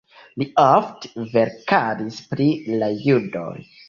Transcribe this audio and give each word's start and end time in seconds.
Li 0.41 0.45
ofte 0.61 1.25
verkadis 1.35 2.17
pri 2.31 2.47
la 2.85 2.89
judoj. 3.09 3.55